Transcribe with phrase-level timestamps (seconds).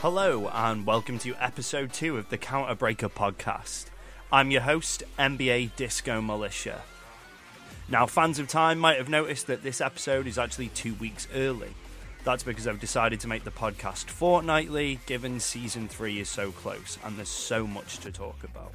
[0.00, 3.88] Hello, and welcome to episode 2 of the Counterbreaker podcast.
[4.32, 6.80] I'm your host, MBA Disco Militia.
[7.86, 11.74] Now, fans of time might have noticed that this episode is actually two weeks early.
[12.24, 16.96] That's because I've decided to make the podcast fortnightly, given season 3 is so close
[17.04, 18.72] and there's so much to talk about.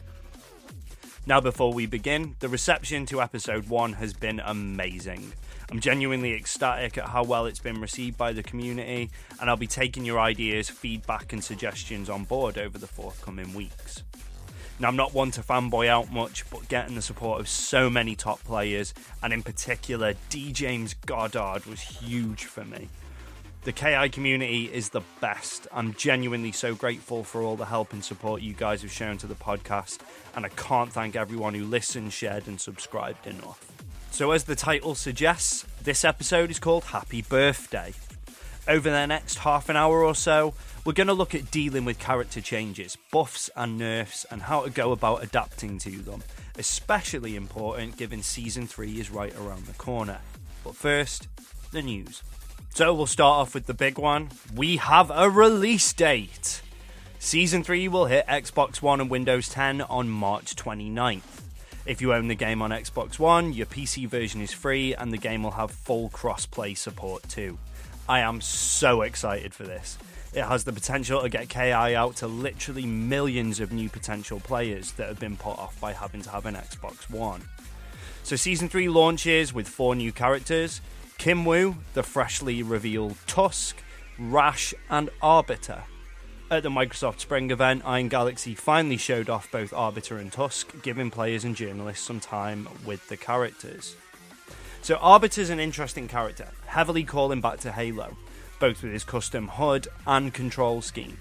[1.25, 5.33] Now, before we begin, the reception to episode 1 has been amazing.
[5.71, 9.67] I'm genuinely ecstatic at how well it's been received by the community, and I'll be
[9.67, 14.03] taking your ideas, feedback, and suggestions on board over the forthcoming weeks.
[14.77, 18.15] Now, I'm not one to fanboy out much, but getting the support of so many
[18.15, 18.93] top players,
[19.23, 20.51] and in particular, D.
[20.51, 22.89] James Goddard, was huge for me.
[23.63, 25.67] The KI community is the best.
[25.73, 29.27] I'm genuinely so grateful for all the help and support you guys have shown to
[29.27, 29.99] the podcast,
[30.35, 33.74] and I can't thank everyone who listened, shared, and subscribed enough.
[34.15, 37.93] So, as the title suggests, this episode is called Happy Birthday.
[38.65, 40.53] Over the next half an hour or so,
[40.85, 44.69] we're going to look at dealing with character changes, buffs, and nerfs, and how to
[44.69, 46.23] go about adapting to them,
[46.57, 50.19] especially important given Season 3 is right around the corner.
[50.63, 51.27] But first,
[51.73, 52.23] the news.
[52.73, 54.29] So, we'll start off with the big one.
[54.55, 56.61] We have a release date!
[57.19, 61.44] Season 3 will hit Xbox One and Windows 10 on March 29th.
[61.85, 65.17] If you own the game on Xbox One, your PC version is free and the
[65.17, 67.59] game will have full cross-play support too.
[68.09, 69.99] I am so excited for this.
[70.33, 74.93] It has the potential to get KI out to literally millions of new potential players
[74.93, 77.43] that have been put off by having to have an Xbox One.
[78.23, 80.81] So, Season 3 launches with four new characters
[81.19, 83.77] Kim Wu, the freshly revealed Tusk,
[84.17, 85.83] Rash, and Arbiter.
[86.51, 91.09] At the Microsoft Spring event, Iron Galaxy finally showed off both Arbiter and Tusk, giving
[91.09, 93.95] players and journalists some time with the characters.
[94.83, 98.15] So, Arbiter's an interesting character, heavily calling back to Halo,
[98.59, 101.17] both with his custom HUD and control scheme.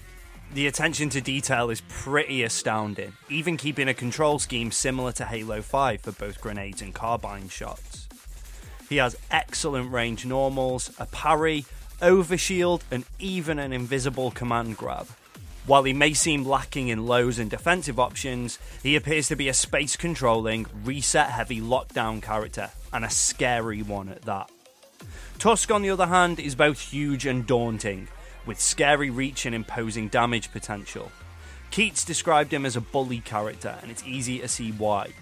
[0.53, 5.63] The attention to detail is pretty astounding, even keeping a control scheme similar to Halo
[5.63, 8.07] 5 for both grenades and carbine shots.
[8.89, 11.65] He has excellent range normals, a parry,
[12.01, 15.07] overshield, and even an invisible command grab.
[15.65, 19.53] While he may seem lacking in lows and defensive options, he appears to be a
[19.53, 24.51] space controlling, reset heavy lockdown character, and a scary one at that.
[25.39, 28.07] Tusk, on the other hand, is both huge and daunting,
[28.45, 31.11] with scary reach and imposing damage potential.
[31.71, 35.13] Keits described him as a bully character, and it's easy to see why.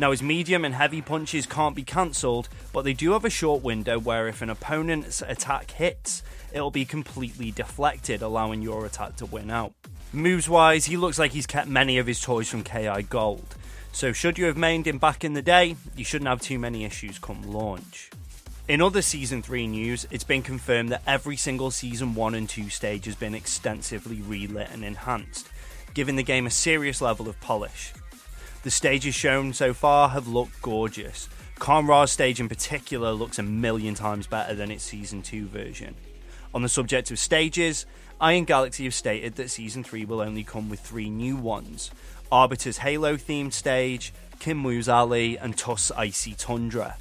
[0.00, 3.62] Now, his medium and heavy punches can't be cancelled, but they do have a short
[3.62, 6.22] window where if an opponent's attack hits,
[6.54, 9.74] it'll be completely deflected, allowing your attack to win out.
[10.10, 13.54] Moves wise, he looks like he's kept many of his toys from KI Gold,
[13.92, 16.86] so should you have mained him back in the day, you shouldn't have too many
[16.86, 18.08] issues come launch.
[18.68, 22.70] In other Season 3 news, it's been confirmed that every single Season 1 and 2
[22.70, 25.50] stage has been extensively relit and enhanced,
[25.92, 27.92] giving the game a serious level of polish.
[28.62, 31.28] The stages shown so far have looked gorgeous.
[31.58, 35.94] Kan-Ra's stage in particular looks a million times better than its Season 2 version.
[36.54, 37.86] On the subject of stages,
[38.20, 41.90] Iron Galaxy have stated that Season 3 will only come with three new ones
[42.30, 46.96] Arbiter's Halo themed stage, Kim Wu's Alley, and Tusk's Icy Tundra.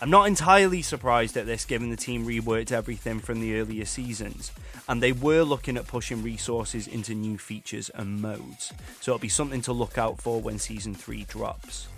[0.00, 4.52] I'm not entirely surprised at this given the team reworked everything from the earlier seasons,
[4.88, 9.28] and they were looking at pushing resources into new features and modes, so it'll be
[9.28, 11.88] something to look out for when Season 3 drops.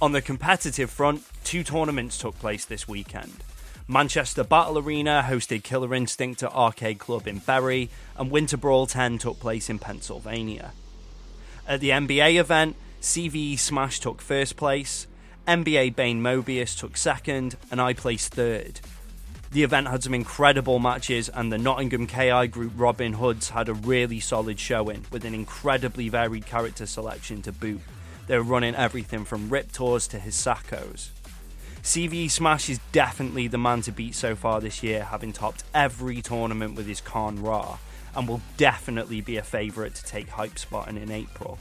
[0.00, 3.44] On the competitive front, two tournaments took place this weekend.
[3.86, 9.18] Manchester Battle Arena hosted Killer Instinct at Arcade Club in Bury, and Winter Brawl 10
[9.18, 10.72] took place in Pennsylvania.
[11.68, 15.06] At the MBA event, CVE Smash took first place,
[15.46, 18.80] MBA Bane Mobius took second, and I placed third.
[19.52, 23.74] The event had some incredible matches, and the Nottingham KI group Robin Hoods had a
[23.74, 27.82] really solid showing with an incredibly varied character selection to boot.
[28.26, 31.10] They were running everything from Riptors to Hisakos.
[31.82, 36.22] CVE Smash is definitely the man to beat so far this year, having topped every
[36.22, 37.76] tournament with his Kan-Ra,
[38.16, 41.58] and will definitely be a favourite to take Hype Spotting in April.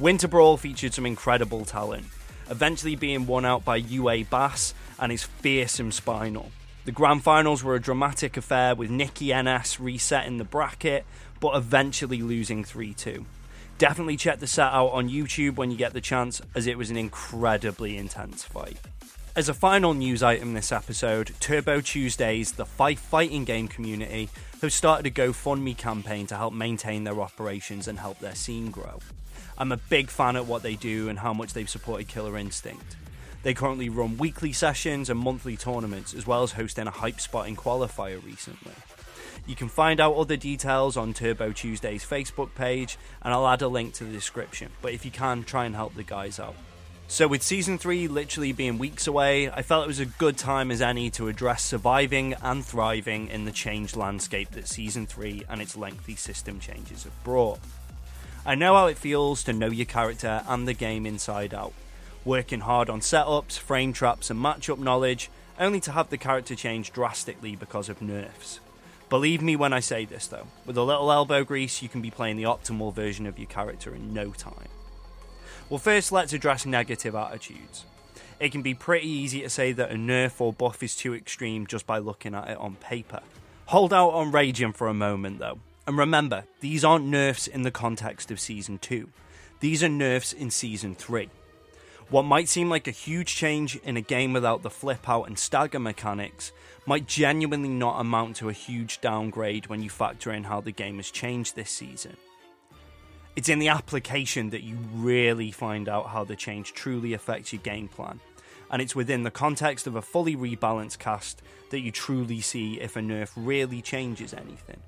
[0.00, 2.06] Winter Brawl featured some incredible talent,
[2.48, 6.50] eventually being won out by UA Bass and his fearsome Spinal.
[6.86, 11.04] The grand finals were a dramatic affair with Nikki NS resetting the bracket,
[11.38, 13.26] but eventually losing 3 2.
[13.76, 16.88] Definitely check the set out on YouTube when you get the chance, as it was
[16.88, 18.78] an incredibly intense fight.
[19.36, 24.30] As a final news item this episode, Turbo Tuesdays, the Fife fighting game community,
[24.62, 28.98] have started a GoFundMe campaign to help maintain their operations and help their scene grow.
[29.60, 32.96] I'm a big fan of what they do and how much they've supported Killer Instinct.
[33.42, 37.56] They currently run weekly sessions and monthly tournaments, as well as hosting a hype spotting
[37.56, 38.72] qualifier recently.
[39.46, 43.68] You can find out other details on Turbo Tuesday's Facebook page, and I'll add a
[43.68, 44.72] link to the description.
[44.80, 46.56] But if you can, try and help the guys out.
[47.08, 50.70] So, with season 3 literally being weeks away, I felt it was a good time
[50.70, 55.60] as any to address surviving and thriving in the changed landscape that season 3 and
[55.60, 57.58] its lengthy system changes have brought.
[58.44, 61.74] I know how it feels to know your character and the game inside out,
[62.24, 66.90] working hard on setups, frame traps, and matchup knowledge, only to have the character change
[66.90, 68.60] drastically because of nerfs.
[69.10, 72.10] Believe me when I say this though, with a little elbow grease, you can be
[72.10, 74.68] playing the optimal version of your character in no time.
[75.68, 77.84] Well, first, let's address negative attitudes.
[78.38, 81.66] It can be pretty easy to say that a nerf or buff is too extreme
[81.66, 83.20] just by looking at it on paper.
[83.66, 87.70] Hold out on raging for a moment though, and remember, these aren't nerfs in the
[87.70, 89.08] context of Season 2,
[89.60, 91.28] these are nerfs in Season 3.
[92.10, 95.38] What might seem like a huge change in a game without the flip out and
[95.38, 96.50] stagger mechanics
[96.84, 100.96] might genuinely not amount to a huge downgrade when you factor in how the game
[100.96, 102.16] has changed this season.
[103.36, 107.62] It's in the application that you really find out how the change truly affects your
[107.62, 108.18] game plan.
[108.72, 112.96] And it's within the context of a fully rebalanced cast that you truly see if
[112.96, 114.80] a nerf really changes anything.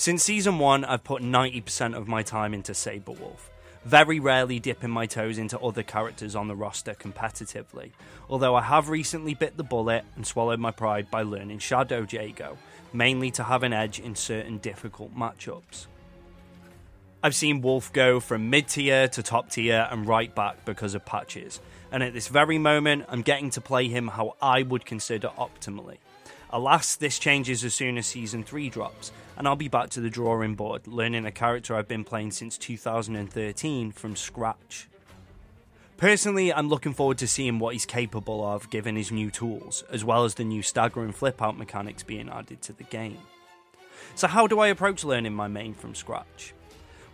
[0.00, 3.50] Since season 1, I've put 90% of my time into Sabrewulf,
[3.84, 7.90] very rarely dipping my toes into other characters on the roster competitively,
[8.30, 12.56] although I have recently bit the bullet and swallowed my pride by learning Shadow Jago,
[12.94, 15.86] mainly to have an edge in certain difficult matchups.
[17.22, 21.04] I've seen Wolf go from mid tier to top tier and right back because of
[21.04, 21.60] patches,
[21.92, 25.98] and at this very moment, I'm getting to play him how I would consider optimally.
[26.52, 30.10] Alas, this changes as soon as Season 3 drops, and I'll be back to the
[30.10, 34.86] drawing board, learning a character I've been playing since 2013 from scratch.
[35.96, 40.04] Personally, I'm looking forward to seeing what he's capable of given his new tools, as
[40.04, 43.16] well as the new stagger and flip out mechanics being added to the game.
[44.14, 46.52] So, how do I approach learning my main from scratch?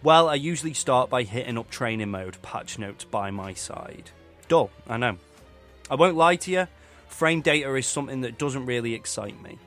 [0.02, 4.10] Well, I usually start by hitting up training mode, patch notes by my side.
[4.48, 5.18] Dull, I know.
[5.88, 6.66] I won't lie to you,
[7.06, 9.60] frame data is something that doesn't really excite me.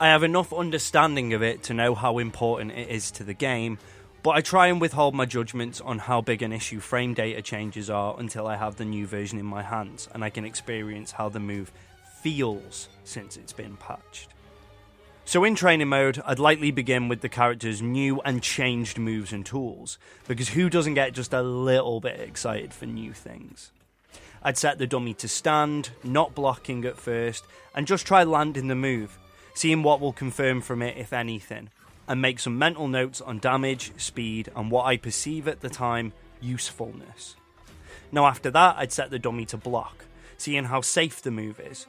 [0.00, 3.78] I have enough understanding of it to know how important it is to the game,
[4.22, 7.90] but I try and withhold my judgments on how big an issue frame data changes
[7.90, 11.28] are until I have the new version in my hands and I can experience how
[11.28, 11.72] the move
[12.20, 14.28] feels since it's been patched.
[15.24, 19.44] So, in training mode, I'd likely begin with the character's new and changed moves and
[19.44, 19.98] tools,
[20.28, 23.72] because who doesn't get just a little bit excited for new things?
[24.44, 28.74] I'd set the dummy to stand, not blocking at first, and just try landing the
[28.74, 29.18] move,
[29.58, 31.70] seeing what will confirm from it if anything,
[32.06, 36.12] and make some mental notes on damage, speed, and what I perceive at the time
[36.40, 37.36] usefulness.
[38.12, 40.04] Now, after that, I'd set the dummy to block,
[40.36, 41.86] seeing how safe the move is,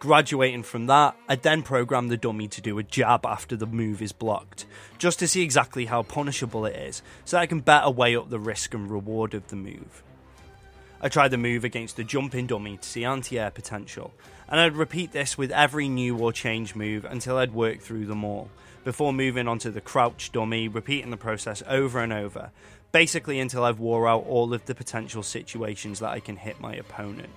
[0.00, 4.00] Graduating from that, I'd then program the dummy to do a jab after the move
[4.00, 4.64] is blocked,
[4.96, 8.38] just to see exactly how punishable it is, so I can better weigh up the
[8.38, 10.02] risk and reward of the move.
[11.02, 14.12] I tried the move against the jumping dummy to see anti air potential,
[14.48, 18.22] and I'd repeat this with every new or change move until I'd worked through them
[18.22, 18.50] all,
[18.84, 22.50] before moving on to the crouch dummy, repeating the process over and over,
[22.92, 26.74] basically until I've wore out all of the potential situations that I can hit my
[26.74, 27.30] opponent.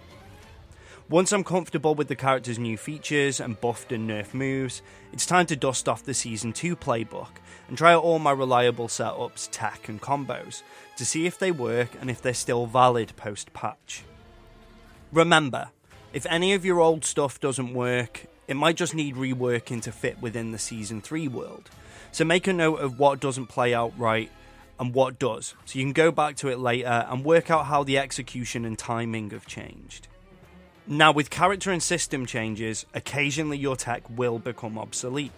[1.09, 4.81] Once I'm comfortable with the character's new features and buffed and nerf moves,
[5.11, 7.27] it's time to dust off the Season 2 playbook
[7.67, 10.63] and try out all my reliable setups, tech, and combos
[10.95, 14.03] to see if they work and if they're still valid post patch.
[15.11, 15.71] Remember,
[16.13, 20.21] if any of your old stuff doesn't work, it might just need reworking to fit
[20.21, 21.69] within the Season 3 world.
[22.13, 24.31] So make a note of what doesn't play out right
[24.79, 27.83] and what does, so you can go back to it later and work out how
[27.83, 30.07] the execution and timing have changed.
[30.85, 35.31] Now, with character and system changes, occasionally your tech will become obsolete.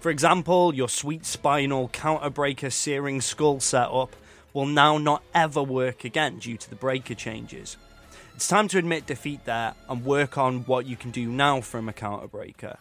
[0.00, 4.16] For example, your sweet spinal counterbreaker searing skull setup
[4.54, 7.76] will now not ever work again due to the breaker changes.
[8.34, 11.88] It's time to admit defeat there and work on what you can do now from
[11.88, 12.78] a counterbreaker.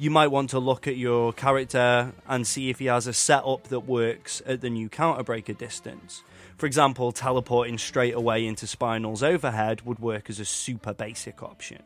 [0.00, 3.64] You might want to look at your character and see if he has a setup
[3.64, 6.22] that works at the new counterbreaker distance.
[6.56, 11.82] For example, teleporting straight away into Spinal's overhead would work as a super basic option.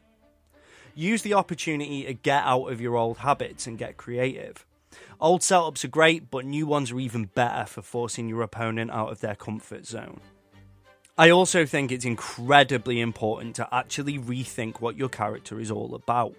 [0.94, 4.64] Use the opportunity to get out of your old habits and get creative.
[5.21, 9.11] Old setups are great, but new ones are even better for forcing your opponent out
[9.11, 10.21] of their comfort zone.
[11.18, 16.37] I also think it's incredibly important to actually rethink what your character is all about.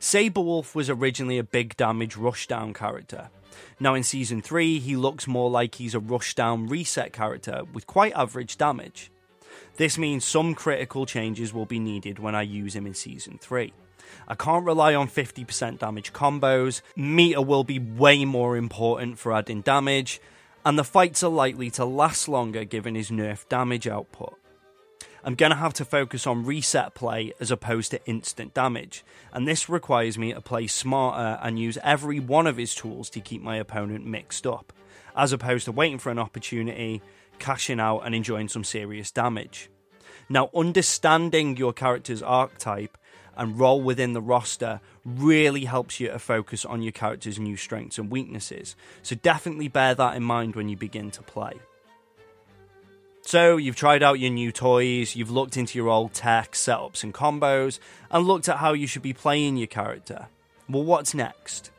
[0.00, 3.30] Sabrewulf was originally a big damage rushdown character.
[3.80, 8.12] Now in Season 3, he looks more like he's a rushdown reset character with quite
[8.14, 9.10] average damage.
[9.76, 13.72] This means some critical changes will be needed when I use him in Season 3.
[14.26, 19.60] I can't rely on 50% damage combos, meter will be way more important for adding
[19.62, 20.20] damage,
[20.64, 24.34] and the fights are likely to last longer given his nerf damage output.
[25.24, 29.46] I'm going to have to focus on reset play as opposed to instant damage, and
[29.46, 33.42] this requires me to play smarter and use every one of his tools to keep
[33.42, 34.72] my opponent mixed up,
[35.16, 37.02] as opposed to waiting for an opportunity,
[37.38, 39.70] cashing out, and enjoying some serious damage.
[40.28, 42.96] Now, understanding your character's archetype
[43.36, 47.98] and role within the roster really helps you to focus on your character's new strengths
[47.98, 51.54] and weaknesses, so definitely bear that in mind when you begin to play.
[53.28, 57.12] So, you've tried out your new toys, you've looked into your old tech, setups, and
[57.12, 57.78] combos,
[58.10, 60.28] and looked at how you should be playing your character.
[60.66, 61.70] Well, what's next?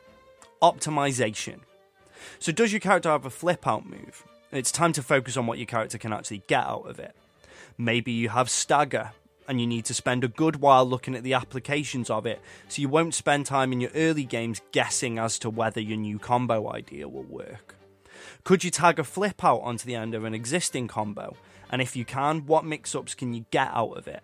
[0.61, 1.61] Optimization.
[2.37, 4.23] So, does your character have a flip out move?
[4.51, 7.15] It's time to focus on what your character can actually get out of it.
[7.79, 9.13] Maybe you have stagger,
[9.47, 12.79] and you need to spend a good while looking at the applications of it, so
[12.79, 16.71] you won't spend time in your early games guessing as to whether your new combo
[16.71, 17.78] idea will work.
[18.43, 21.35] Could you tag a flip out onto the end of an existing combo?
[21.69, 24.23] And if you can, what mix ups can you get out of it?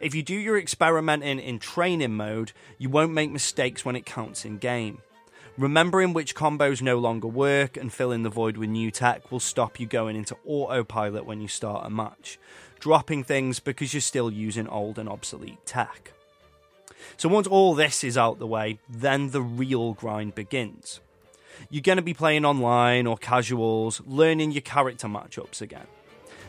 [0.00, 4.44] If you do your experimenting in training mode, you won't make mistakes when it counts
[4.44, 4.98] in game.
[5.56, 9.78] Remembering which combos no longer work and filling the void with new tech will stop
[9.78, 12.40] you going into autopilot when you start a match,
[12.80, 16.12] dropping things because you're still using old and obsolete tech.
[17.16, 21.00] So, once all this is out the way, then the real grind begins
[21.70, 25.86] you're going to be playing online or casuals, learning your character matchups again.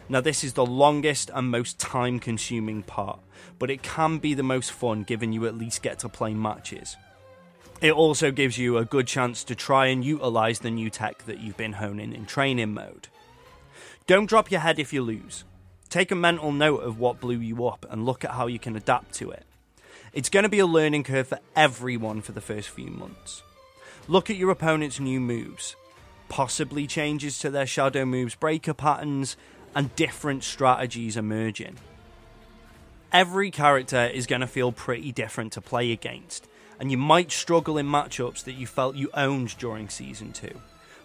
[0.07, 3.19] Now, this is the longest and most time consuming part,
[3.57, 6.95] but it can be the most fun given you at least get to play matches.
[7.81, 11.39] It also gives you a good chance to try and utilize the new tech that
[11.39, 13.07] you've been honing in training mode.
[14.07, 15.43] Don't drop your head if you lose.
[15.89, 18.75] Take a mental note of what blew you up and look at how you can
[18.75, 19.43] adapt to it.
[20.13, 23.43] It's going to be a learning curve for everyone for the first few months.
[24.07, 25.75] Look at your opponent's new moves,
[26.29, 29.35] possibly changes to their shadow moves, breaker patterns,
[29.73, 31.77] and different strategies emerging.
[33.11, 36.47] Every character is going to feel pretty different to play against,
[36.79, 40.51] and you might struggle in matchups that you felt you owned during Season 2.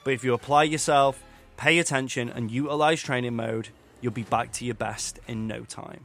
[0.05, 1.23] But if you apply yourself,
[1.57, 3.71] pay attention, and utilize training mode,
[4.03, 6.05] you'll be back to your best in no time.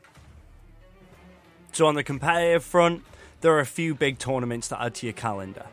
[1.73, 3.03] So, on the competitive front,
[3.41, 5.65] there are a few big tournaments to add to your calendar.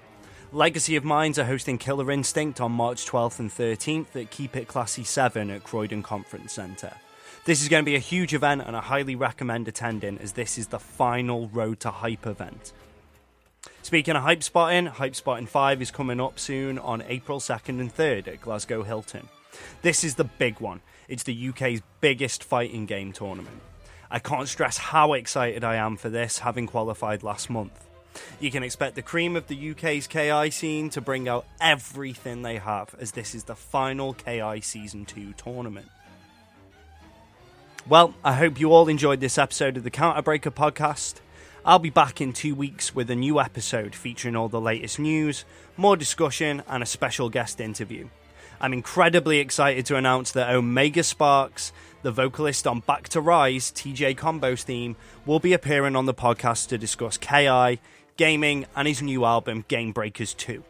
[0.54, 4.68] Legacy of Minds are hosting Killer Instinct on March 12th and 13th at Keep It
[4.68, 6.92] Classy 7 at Croydon Conference Centre.
[7.46, 10.58] This is going to be a huge event and I highly recommend attending as this
[10.58, 12.74] is the final Road to Hype event.
[13.80, 17.94] Speaking of Hype Spotting, Hype Spotting 5 is coming up soon on April 2nd and
[17.94, 19.30] 3rd at Glasgow Hilton.
[19.80, 20.82] This is the big one.
[21.08, 23.62] It's the UK's biggest fighting game tournament.
[24.10, 27.88] I can't stress how excited I am for this, having qualified last month.
[28.40, 32.56] You can expect the cream of the UK's KI scene to bring out everything they
[32.56, 35.86] have, as this is the final KI Season 2 tournament.
[37.88, 41.14] Well, I hope you all enjoyed this episode of the Counterbreaker podcast.
[41.64, 45.44] I'll be back in two weeks with a new episode featuring all the latest news,
[45.76, 48.08] more discussion, and a special guest interview.
[48.60, 54.16] I'm incredibly excited to announce that Omega Sparks, the vocalist on Back to Rise, TJ
[54.16, 54.94] Combo's theme,
[55.26, 57.80] will be appearing on the podcast to discuss KI,
[58.16, 60.62] gaming, and his new album, Game Breakers 2.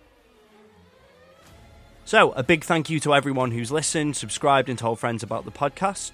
[2.04, 5.52] So, a big thank you to everyone who's listened, subscribed, and told friends about the
[5.52, 6.12] podcast.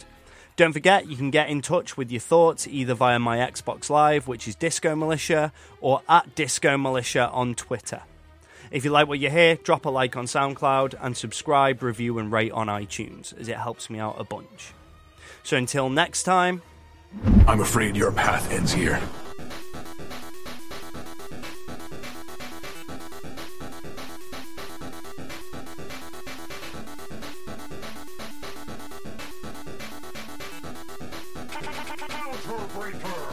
[0.57, 4.27] Don't forget, you can get in touch with your thoughts either via my Xbox Live,
[4.27, 8.03] which is Disco Militia, or at Disco Militia on Twitter.
[8.71, 12.31] If you like what you hear, drop a like on SoundCloud and subscribe, review, and
[12.31, 14.73] rate on iTunes, as it helps me out a bunch.
[15.43, 16.61] So until next time.
[17.47, 19.01] I'm afraid your path ends here.
[32.91, 33.28] Breaker.